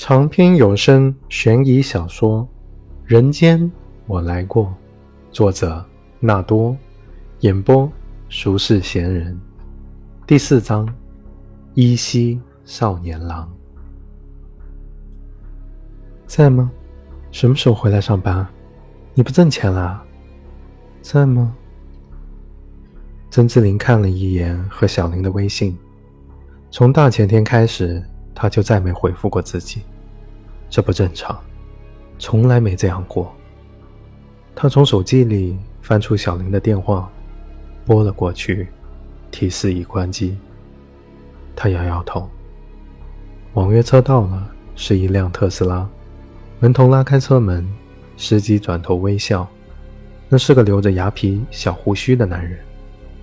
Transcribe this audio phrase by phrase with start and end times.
[0.00, 2.42] 长篇有声悬疑小说
[3.04, 3.68] 《人间
[4.06, 4.66] 我来过》，
[5.32, 5.84] 作者
[6.20, 6.76] 纳多，
[7.40, 7.90] 演播
[8.28, 9.36] 俗世闲人，
[10.24, 10.88] 第四章：
[11.74, 13.50] 依稀少年郎，
[16.26, 16.70] 在吗？
[17.32, 18.46] 什么时候回来上班？
[19.14, 20.00] 你不挣钱了？
[21.02, 21.52] 在吗？
[23.30, 25.76] 曾志林看了一眼和小林的微信，
[26.70, 28.00] 从大前天开始。
[28.40, 29.82] 他就再没回复过自己，
[30.70, 31.38] 这不正常，
[32.18, 33.34] 从来没这样过。
[34.54, 37.10] 他从手机里翻出小林的电话，
[37.86, 38.68] 拨了过去，
[39.30, 40.36] 提示已关机。
[41.54, 42.28] 他摇摇头。
[43.54, 45.88] 网约车到了，是一辆特斯拉。
[46.60, 47.66] 门童拉开车门，
[48.16, 49.48] 司机转头微笑，
[50.28, 52.58] 那是个留着牙皮、小胡须的男人，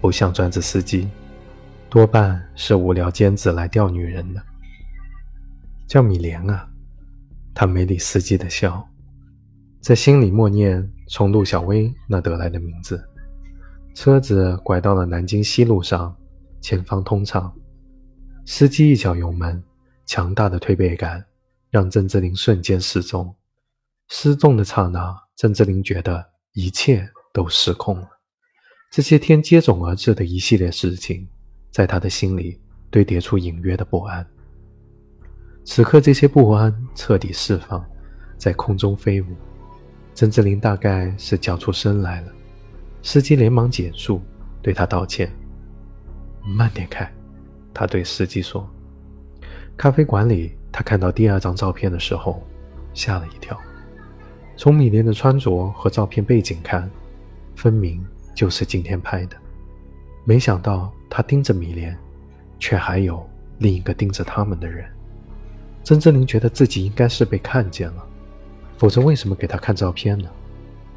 [0.01, 1.07] 不像专职司机，
[1.89, 4.41] 多半是无聊兼职来钓女人的。
[5.85, 6.67] 叫米莲啊，
[7.55, 8.85] 他没理司机的笑，
[9.79, 13.01] 在心里默念从陆小薇那得来的名字。
[13.93, 16.13] 车子拐到了南京西路上，
[16.59, 17.51] 前方通畅。
[18.45, 19.63] 司机一脚油门，
[20.05, 21.25] 强大的推背感
[21.69, 23.33] 让郑志林瞬间失踪。
[24.09, 28.09] 失踪的刹那，郑志林觉得一切都失控了。
[28.91, 31.25] 这些天接踵而至的一系列事情，
[31.71, 32.61] 在他的心里
[32.91, 34.27] 堆叠出隐约的不安。
[35.67, 37.83] 此刻，这些不安彻底释放，
[38.37, 39.25] 在空中飞舞。
[40.13, 42.31] 曾志林大概是叫出声来了，
[43.01, 44.21] 司机连忙减速，
[44.61, 45.29] 对他道歉
[46.45, 47.11] ：“慢点开。”
[47.73, 48.69] 他对司机说。
[49.75, 52.41] 咖啡馆里，他看到第二张照片的时候，
[52.93, 53.59] 吓了一跳。
[54.55, 56.89] 从米莲的穿着和照片背景看，
[57.55, 59.35] 分明就是今天拍的。
[60.23, 61.97] 没想到他盯着米莲，
[62.59, 64.87] 却还有另一个盯着他们的人。
[65.85, 68.03] 曾志林觉得自己应该是被看见了，
[68.75, 70.27] 否则为什么给他看照片呢？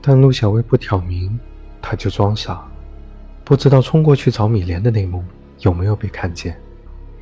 [0.01, 1.39] 但陆小薇不挑明，
[1.83, 2.67] 他就装傻，
[3.45, 5.23] 不知道冲过去找米莲的那幕
[5.59, 6.59] 有没有被看见。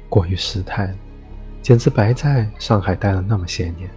[0.09, 0.95] 过于失态，
[1.61, 3.91] 简直白在上海待了那么些年。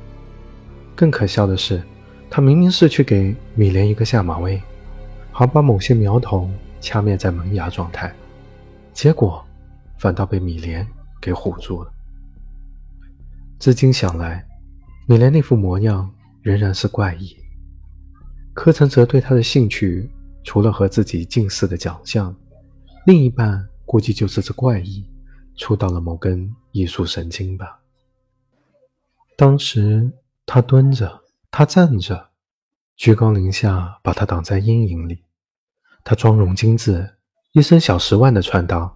[0.96, 1.79] 更可笑的是，
[2.28, 4.59] 他明明是去给米莲一个下马威，
[5.31, 6.50] 好把某些苗头
[6.81, 8.12] 掐灭在萌芽状态，
[8.94, 9.46] 结果
[10.00, 10.88] 反倒被米莲
[11.22, 11.91] 给唬住了。
[13.59, 14.47] 至今想来，
[15.06, 16.09] 米莲那副模样
[16.42, 17.36] 仍然是怪异。
[18.53, 20.09] 柯承泽对她的兴趣，
[20.46, 22.34] 除了和自己近似的长相，
[23.06, 25.06] 另一半估计就是这怪异
[25.58, 27.78] 触到了某根艺术神经吧。
[29.36, 30.09] 当时
[30.46, 31.20] 他蹲着，
[31.52, 32.30] 他站着，
[32.96, 35.22] 居高临下把他挡在阴影里。
[36.06, 37.09] 他妆容精致，
[37.52, 38.90] 一身小十万的穿搭，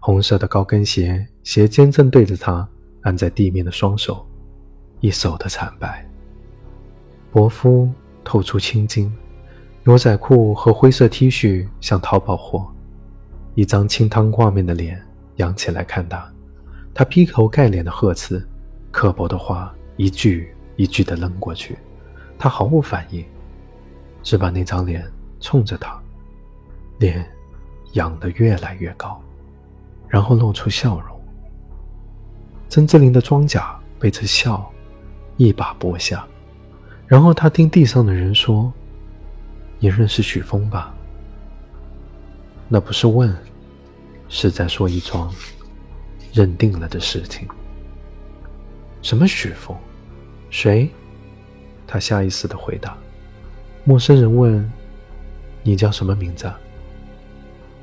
[0.00, 2.68] 红色的高跟鞋，鞋尖正对着他。
[3.02, 4.26] 按在地面的双手，
[5.00, 6.04] 一手的惨白。
[7.30, 7.90] 薄肤
[8.24, 9.12] 透出青筋，
[9.84, 12.70] 牛仔裤和灰色 T 恤像淘宝货。
[13.54, 15.02] 一张清汤挂面的脸
[15.36, 16.32] 扬起来看他，
[16.94, 18.46] 他劈头盖脸的呵斥，
[18.90, 21.76] 刻薄的话一句一句的扔过去，
[22.38, 23.24] 他毫无反应，
[24.22, 25.04] 只把那张脸
[25.40, 26.00] 冲着他，
[26.98, 27.28] 脸
[27.92, 29.20] 仰得越来越高，
[30.08, 31.11] 然后露出笑容。
[32.72, 34.72] 曾志林的装甲被这笑
[35.36, 36.26] 一把剥下，
[37.06, 38.72] 然后他听地上的人说
[39.78, 40.94] ：“你认识许峰吧？”
[42.70, 43.36] 那不是问，
[44.30, 45.30] 是在说一桩
[46.32, 47.46] 认定了的事情。
[49.02, 49.76] 什么许峰？
[50.48, 50.88] 谁？
[51.86, 52.96] 他下意识的回答。
[53.84, 54.72] 陌生人问
[55.62, 56.50] ：“你叫什么名字？”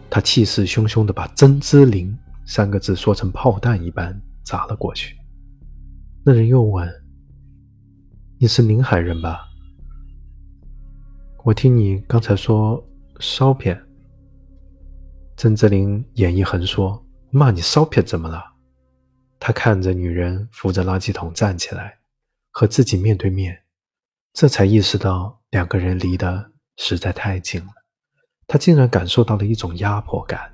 [0.09, 4.19] 他气势汹汹的把“曾之林”三个字说成炮弹一般。
[4.49, 5.15] 砸了过去。
[6.25, 6.89] 那人又问
[8.41, 9.47] ：“你是宁海人吧？”
[11.45, 12.83] 我听你刚才说
[13.19, 13.79] 烧片。
[15.37, 18.43] 曾志林眼一横说：“骂你烧片怎么了？”
[19.39, 21.99] 他看着女人扶着垃圾桶站起来，
[22.49, 23.55] 和自己面对面，
[24.33, 27.71] 这才意识到两个人离得实在太近了。
[28.47, 30.51] 他竟然感受到了一种压迫感。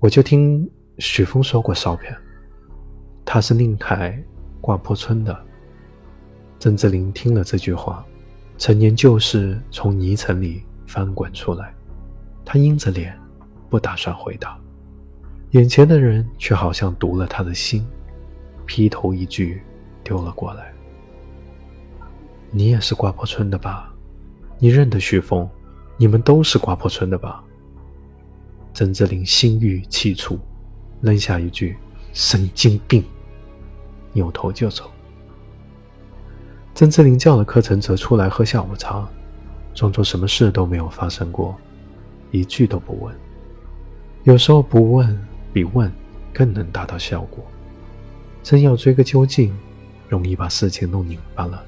[0.00, 0.66] 我就听。
[1.00, 2.14] 许峰说过照片，
[3.24, 4.22] 他是宁海
[4.60, 5.34] 挂坡村的。
[6.58, 8.04] 曾志林听了这句话，
[8.58, 11.74] 陈年旧事从泥尘里翻滚出来，
[12.44, 13.18] 他阴着脸，
[13.70, 14.60] 不打算回答。
[15.52, 17.84] 眼前的人却好像读了他的心，
[18.66, 19.62] 劈头一句
[20.04, 20.70] 丢了过来
[22.52, 23.90] ：“你也是挂坡村的吧？
[24.58, 25.48] 你认得许峰？
[25.96, 27.42] 你们都是挂坡村的吧？”
[28.74, 30.38] 曾志林心欲气促。
[31.00, 31.76] 扔下一句
[32.12, 33.04] “神经病”，
[34.12, 34.90] 扭头就走。
[36.74, 39.06] 曾志林叫了柯承泽出来喝下午茶，
[39.74, 41.56] 装作什么事都没有发生过，
[42.30, 43.14] 一句都不问。
[44.24, 45.90] 有时候不问比问
[46.32, 47.44] 更能达到效果。
[48.42, 49.54] 真要追个究竟，
[50.08, 51.62] 容易把事情弄拧巴了。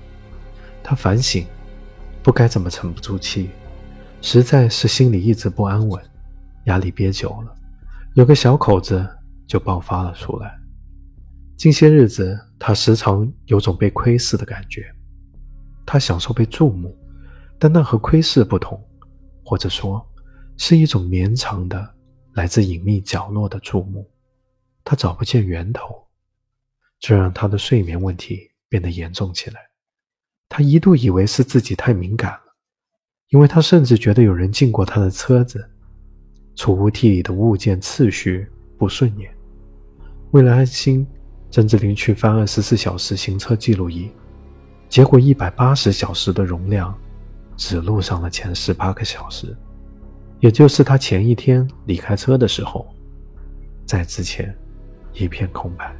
[0.83, 1.45] 他反省，
[2.23, 3.51] 不该这么沉不住气，
[4.21, 6.03] 实在是心里一直不安稳，
[6.65, 7.55] 压力憋久了，
[8.15, 9.07] 有个小口子
[9.53, 10.59] 就爆发了出来。
[11.59, 14.91] 近些日子，他时常有种被窥视的感觉。
[15.85, 16.97] 他享受被注目，
[17.59, 18.83] 但那和窥视不同，
[19.45, 20.03] 或者说，
[20.57, 21.95] 是一种绵长的、
[22.33, 24.11] 来自隐秘角落的注目。
[24.83, 26.03] 他找不见源头，
[26.99, 29.61] 这让他的睡眠问题变得严重起来。
[30.49, 32.57] 他一度以为是自己太敏感了，
[33.29, 35.63] 因为他甚至觉得有人进过他的车子，
[36.55, 38.49] 储物屉里的物件次序
[38.79, 39.32] 不顺眼。
[40.33, 41.07] 为了安心。
[41.51, 44.11] 曾志林去翻二十四小时行车记录仪，
[44.89, 46.99] 结果一百八十小时的容量
[47.59, 49.55] 只录上了前十八个小时，
[50.41, 52.87] 也就是他前一天离开车的时候，
[53.85, 54.57] 在之前
[55.13, 55.95] 一片空白。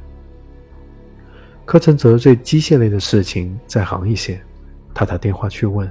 [1.65, 4.43] 柯承泽对机械类的事情在行一些，
[4.91, 5.87] 他打电话去问，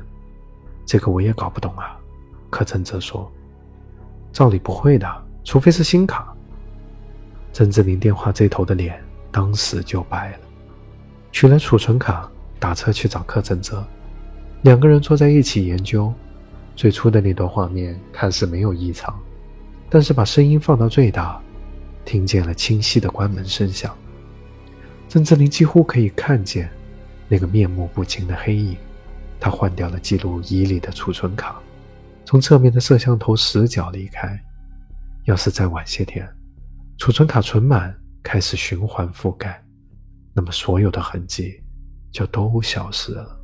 [0.84, 1.96] 这个我也搞不懂啊。
[2.50, 3.30] 柯承泽说
[4.34, 5.06] ：“照理不会的，
[5.44, 6.30] 除非是新卡。”
[7.52, 9.02] 曾志林电话这头的脸。
[9.30, 10.38] 当时就白了，
[11.30, 13.82] 取了储存卡，打车去找柯承泽。
[14.60, 16.12] 两个人坐在一起研究。
[16.76, 19.18] 最初的那段画面看似没有异常，
[19.88, 21.40] 但是把声音放到最大，
[22.04, 23.96] 听见了清晰的关门声响。
[25.08, 26.70] 曾志林几乎可以看见
[27.28, 28.76] 那个面目不清的黑影。
[29.40, 31.60] 他换掉了记录仪里的储存卡，
[32.24, 34.38] 从侧面的摄像头死角离开。
[35.24, 36.28] 要是再晚些天，
[36.98, 37.98] 储存卡存满。
[38.24, 39.60] 开始循环覆盖，
[40.32, 41.60] 那么所有的痕迹
[42.12, 43.36] 就都消失了。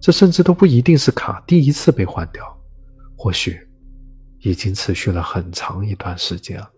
[0.00, 2.58] 这甚至都不一定是卡第一次被换掉，
[3.18, 3.68] 或许
[4.38, 6.72] 已经持续了很长一段时间了。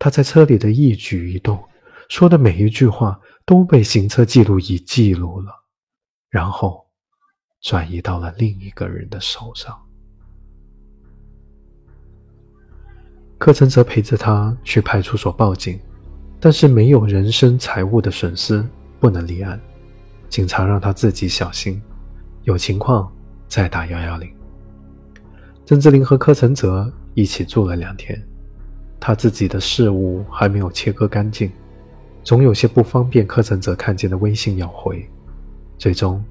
[0.00, 1.62] 他在车里的一举一动，
[2.08, 5.52] 说的每一句话都被行车记录仪记录了，
[6.28, 6.84] 然后
[7.60, 9.80] 转移到了另一个人的手上。
[13.42, 15.76] 柯承泽陪着他去派出所报警，
[16.38, 18.64] 但是没有人身财物的损失，
[19.00, 19.60] 不能立案。
[20.28, 21.82] 警察让他自己小心，
[22.44, 23.12] 有情况
[23.48, 24.32] 再打幺幺零。
[25.66, 28.16] 曾志林和柯承泽一起住了两天，
[29.00, 31.50] 他自己的事务还没有切割干净，
[32.22, 35.04] 总有些不方便柯承泽看见的微信要回，
[35.76, 36.24] 最终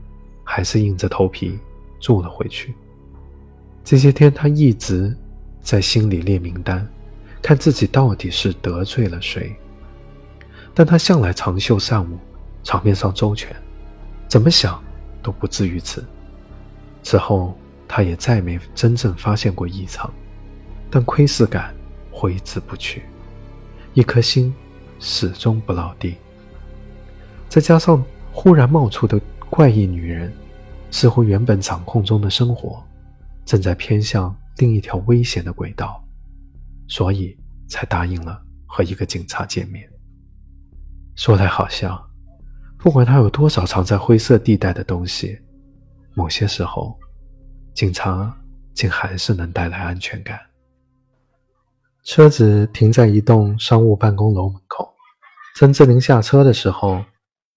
[0.45, 1.59] 还是硬着头皮
[1.99, 2.73] 住了回去。
[3.83, 5.13] 这些天他一直
[5.59, 6.87] 在心里列名单。
[7.41, 9.55] 看自己到底是得罪了谁，
[10.73, 12.17] 但他向来长袖善舞，
[12.63, 13.53] 场面上周全，
[14.27, 14.81] 怎么想
[15.23, 16.05] 都不至于此。
[17.03, 17.57] 此后，
[17.87, 20.09] 他也再没真正发现过异常，
[20.89, 21.73] 但窥视感
[22.11, 23.01] 挥之不去，
[23.93, 24.53] 一颗心
[24.99, 26.15] 始终不落地。
[27.49, 28.01] 再加上
[28.31, 30.31] 忽然冒出的怪异女人，
[30.91, 32.81] 似乎原本掌控中的生活，
[33.43, 36.01] 正在偏向另一条危险的轨道。
[36.91, 37.37] 所以
[37.69, 39.89] 才答应了和一个警察见面。
[41.15, 42.05] 说来好笑，
[42.77, 45.39] 不管他有多少藏在灰色地带的东西，
[46.13, 46.99] 某些时候，
[47.73, 48.37] 警察
[48.73, 50.37] 竟还是能带来安全感。
[52.03, 54.93] 车子停在一栋商务办公楼门口，
[55.55, 57.01] 曾志林下车的时候，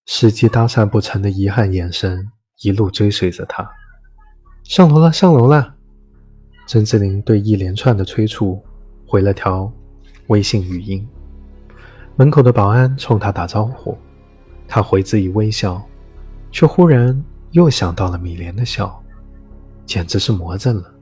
[0.07, 3.69] 司机搭讪不成的遗憾眼神一路追随着他。
[4.63, 5.75] 上楼了，上楼了。
[6.69, 8.65] 曾志林对一连串的催促。
[9.15, 9.73] 回了条
[10.27, 11.07] 微信语音，
[12.17, 13.97] 门口的保安冲他打招呼，
[14.67, 15.81] 他回之以微笑，
[16.51, 19.01] 却忽然又想到了米莲的笑，
[19.87, 20.93] 简直是魔怔了。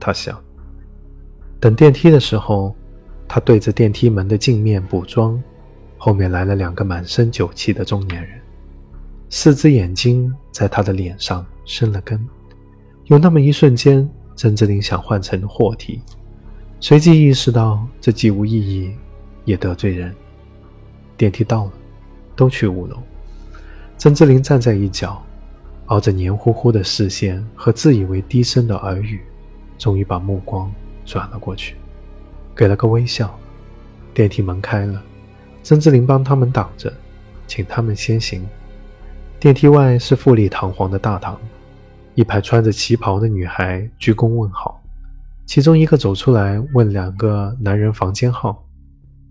[0.00, 0.36] 他想，
[1.60, 2.74] 等电梯的时候，
[3.28, 5.40] 他对着电梯门的镜面补妆，
[5.96, 8.40] 后面来了两个满身酒气的中年人，
[9.28, 12.18] 四只眼睛在他的脸上生了根，
[13.04, 16.02] 有那么一瞬间，曾志林想换成货体。
[16.82, 18.96] 随即意识到这既无意义，
[19.44, 20.14] 也得罪人。
[21.14, 21.72] 电梯到了，
[22.34, 22.96] 都去五楼。
[23.98, 25.22] 曾志林站在一角，
[25.86, 29.20] 熬着黏糊糊的视线和自以为低声的耳语，
[29.76, 30.72] 终于把目光
[31.04, 31.76] 转了过去，
[32.56, 33.38] 给了个微笑。
[34.14, 35.02] 电梯门开了，
[35.62, 36.90] 曾志林帮他们挡着，
[37.46, 38.42] 请他们先行。
[39.38, 41.38] 电梯外是富丽堂皇的大堂，
[42.14, 44.69] 一排穿着旗袍的女孩鞠躬问好。
[45.50, 48.64] 其中一个走出来问两个男人房间号，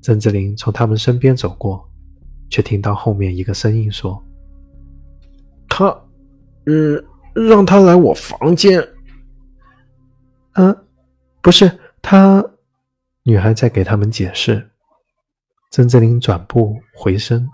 [0.01, 1.89] 曾志林从他们身边走过，
[2.49, 4.21] 却听到后面一个声音说
[5.69, 5.97] ：“他，
[6.65, 7.01] 嗯，
[7.33, 8.85] 让他来我房间。
[10.55, 10.77] ”“嗯，
[11.41, 11.71] 不是
[12.01, 12.45] 他。”
[13.23, 14.69] 女孩在给他们解释。
[15.71, 17.47] 曾志林转步回身，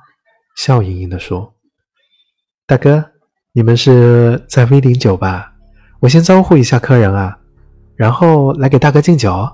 [0.58, 1.54] 笑盈盈地说
[2.66, 3.12] ：“大哥，
[3.52, 5.54] 你们是在 V 零九吧？
[6.00, 7.38] 我先招呼一下客人啊，
[7.96, 9.48] 然后来给大哥敬酒。”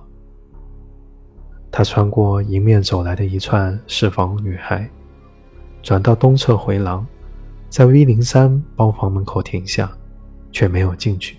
[1.71, 4.89] 他穿过迎面走来的一串侍房女孩，
[5.81, 7.05] 转到东侧回廊，
[7.69, 9.89] 在 V 零三包房门口停下，
[10.51, 11.37] 却没有进去，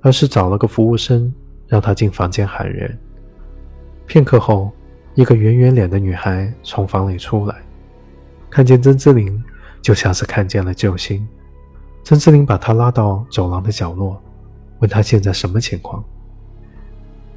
[0.00, 1.30] 而是找了个服务生
[1.66, 2.98] 让他进房间喊人。
[4.06, 4.72] 片刻后，
[5.14, 7.56] 一个圆圆脸的女孩从房里出来，
[8.48, 9.38] 看见曾志林，
[9.82, 11.28] 就像是看见了救星。
[12.04, 14.18] 曾志林把她拉到走廊的角落，
[14.82, 16.02] 问他现在什么情况。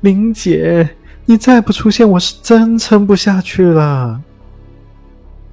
[0.02, 0.90] 林姐，
[1.26, 4.20] 你再不出现，我是真撑不下去了。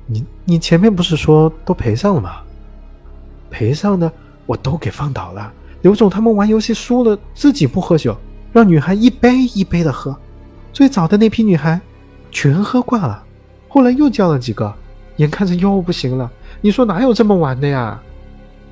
[0.06, 2.37] 你你前面不是说都赔上了吗？
[3.50, 4.11] 赔上的
[4.46, 5.52] 我都给放倒了。
[5.82, 8.16] 刘总他们玩游戏输了，自己不喝酒，
[8.54, 10.16] 让女孩一杯一杯的喝。
[10.72, 11.78] 最早的那批女孩，
[12.30, 13.22] 全喝挂了，
[13.68, 14.75] 后来又叫了几个，
[15.16, 16.30] 眼看着又不行了。
[16.62, 18.00] 你说哪有这么玩的呀？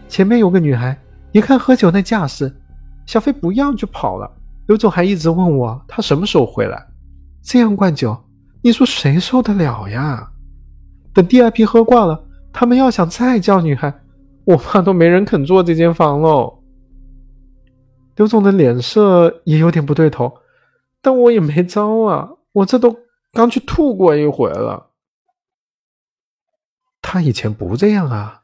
[0.08, 0.98] 前面有个女孩，
[1.32, 2.50] 一看喝酒那架势，
[3.10, 4.30] 小飞不要就跑了。
[4.68, 6.86] 刘总还一直问我他什么时候回来。
[7.42, 8.16] 这样灌酒，
[8.62, 10.30] 你说谁受得了呀？
[11.12, 13.92] 等第二批喝挂了，他们要想再叫女孩，
[14.44, 16.62] 我怕都没人肯做这间房喽。
[18.14, 20.32] 刘总的脸色也有点不对头。
[21.02, 22.30] 但我也没招啊！
[22.52, 22.96] 我这都
[23.32, 24.90] 刚去吐过一回了。
[27.02, 28.42] 他以前不这样啊！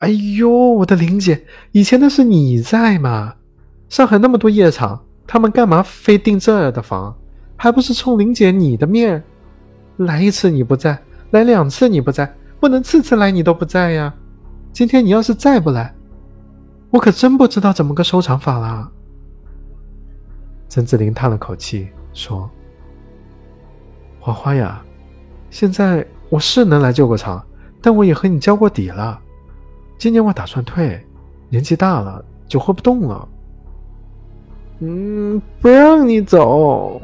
[0.00, 3.36] 哎呦，我的玲姐，以前那是你在嘛？
[3.88, 7.16] 上海那么多夜场，他们干嘛非订这儿的房？
[7.56, 9.22] 还不是冲玲姐你的面？
[9.96, 10.96] 来一次你不在，
[11.30, 14.14] 来两次你不在，不能次次来你都不在呀！
[14.72, 15.92] 今天你要是再不来，
[16.90, 18.88] 我可真不知道怎么个收场法了。
[20.68, 22.48] 曾志林叹了口气说
[24.20, 24.80] ：“花花呀，
[25.50, 27.44] 现在我是能来救个场，
[27.80, 29.18] 但我也和你交过底了。
[29.96, 31.04] 今年我打算退，
[31.48, 33.28] 年纪大了就活不动了。
[34.80, 37.00] 嗯，不让你走。”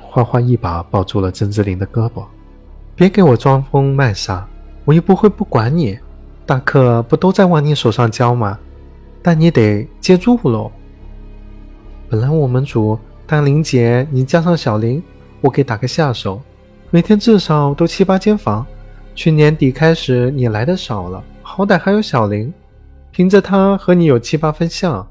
[0.00, 2.24] 花花一把抱住了曾志林的胳膊
[2.96, 4.46] ：“别给我装疯卖傻，
[4.84, 5.98] 我又不会不管你。
[6.44, 8.58] 大客不都在往你手上交吗？
[9.22, 10.70] 但你得接住喽。”
[12.10, 15.00] 本来我们组当林姐，你加上小林，
[15.40, 16.40] 我给打个下手，
[16.90, 18.66] 每天至少都七八间房。
[19.14, 22.52] 去年底开始你来的少了，好歹还有小林，
[23.10, 25.06] 凭着她和你有七八分像，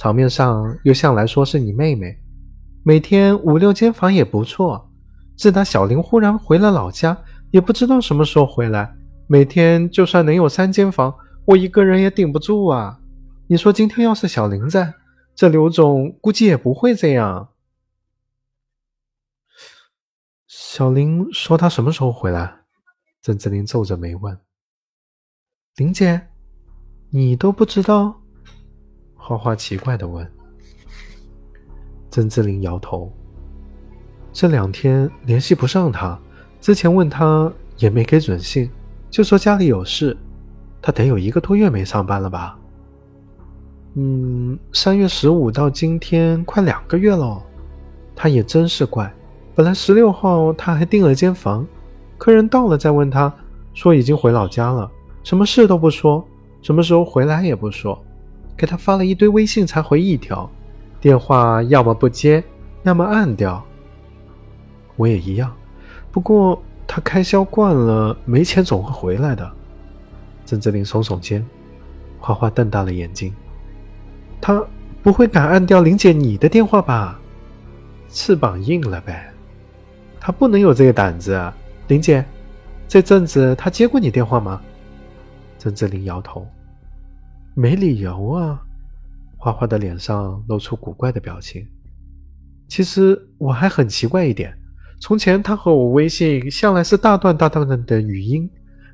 [0.00, 2.18] 场面上又向来说是你妹妹，
[2.82, 4.90] 每天五六间房也不错。
[5.36, 7.14] 自打小林忽然回了老家，
[7.50, 11.14] 也不知道什么时候回来，每天就算能有三间房，
[11.44, 12.98] 我一个人也顶不住啊。
[13.46, 14.94] 你说今天要是小林在？
[15.34, 17.50] 这刘总估计也不会这样。
[20.46, 22.60] 小林说：“他什么时候回来？”
[23.20, 24.38] 郑子林皱着眉问
[25.76, 26.28] ：“林姐，
[27.10, 28.16] 你都不知道？”
[29.30, 30.26] 花花奇怪的问。
[32.10, 33.12] 曾志林摇头
[34.34, 36.18] ：“这两天联系不上他，
[36.60, 38.68] 之前问他也没给准信，
[39.08, 40.16] 就说家里有事。
[40.82, 42.58] 他得有一个多月没上班了吧？”
[43.94, 47.40] 嗯，三月十五到今天快两个月了，
[48.16, 49.14] 他也真是怪。
[49.54, 51.64] 本来十六号他还订了间房，
[52.18, 53.32] 客人到了再问他，
[53.74, 54.90] 说已经回老家了，
[55.22, 56.26] 什么事都不说，
[56.62, 57.96] 什么时候回来也不说，
[58.56, 60.50] 给他发了一堆微信才回一条，
[61.00, 62.42] 电话要么不接，
[62.82, 63.64] 要么按掉。
[64.96, 65.54] 我也一样，
[66.10, 69.50] 不过他开销惯了，没钱总会回来的。
[70.44, 71.44] 郑志林耸耸肩，
[72.18, 73.32] 花花瞪大了眼睛。
[74.40, 74.62] 他
[75.02, 77.18] 不会敢按掉林姐你的电话吧？
[78.10, 79.32] 翅膀硬了呗。
[80.18, 81.50] 他不能有这个胆子。
[81.88, 82.24] 林姐，
[82.86, 84.60] 这阵子他接过你电话吗？
[85.58, 86.46] 郑志林摇头，
[87.54, 88.62] 没理由啊。
[89.36, 91.66] 花花的脸上露出古怪的表情。
[92.68, 94.56] 其实我还很奇怪一点，
[95.00, 98.50] 从前他和我微信向来是大段大段的语音，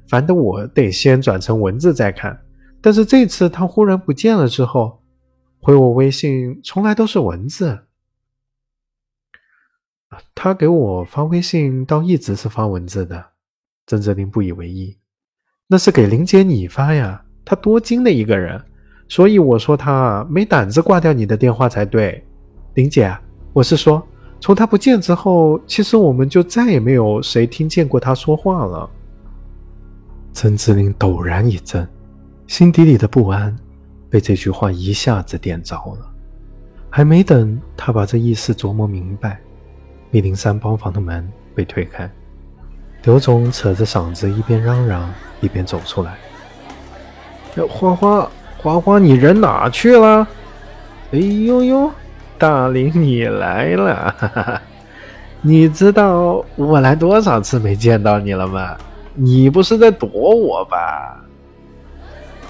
[0.08, 2.40] 烦得我得先转成文字再看。
[2.80, 5.02] 但是这次他忽然不见了之后。
[5.58, 7.86] 回我微信从来都是文字，
[10.32, 13.32] 他给我发微信倒一直是发文字的。
[13.84, 14.96] 郑泽林不以为意，
[15.66, 18.60] 那是给林姐你发呀，他多精的一个人，
[19.08, 22.22] 所以我说他没胆子挂掉你的电话才对。
[22.74, 23.16] 林姐，
[23.52, 24.06] 我是说，
[24.40, 28.90] 从他不见之后，其实我们就再也没有谁听见过他说话了。
[30.32, 31.88] 曾志林陡然一震，
[32.48, 33.56] 心底里的不安
[34.10, 36.10] 被这句话一下子点着了。
[36.90, 39.40] 还没等他把这意思琢磨明白，
[40.10, 42.10] 密林山包房的门被推开，
[43.04, 45.08] 刘总扯着嗓子一边嚷嚷
[45.40, 46.18] 一边走出来
[47.64, 50.26] ：“花花，花花，你人哪去了？
[51.12, 51.90] 哎呦呦，
[52.36, 54.14] 大林你来了！
[54.18, 54.62] 哈哈，
[55.40, 58.76] 你知道我来多少次没见到你了吗？
[59.14, 61.22] 你不是在躲我吧？”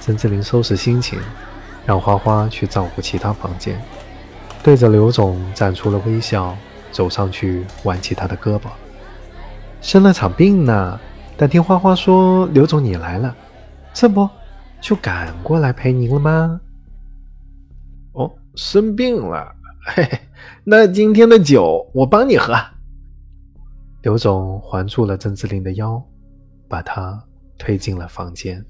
[0.00, 1.18] 曾志林收拾心情，
[1.84, 3.80] 让花花去照顾其他房间。
[4.62, 6.56] 对着刘总展出了微笑，
[6.90, 8.62] 走上去挽起他的胳膊。
[9.80, 10.98] 生了场病呢，
[11.36, 13.34] 但听花花说刘总你来了，
[13.92, 14.28] 这不
[14.80, 16.60] 就赶过来陪您了吗？
[18.12, 19.54] 哦，生病了，
[19.86, 20.20] 嘿嘿，
[20.64, 22.54] 那今天的酒我帮你喝。
[24.02, 26.02] 刘总环住了郑志林的腰，
[26.68, 27.20] 把他
[27.58, 28.64] 推进了房间。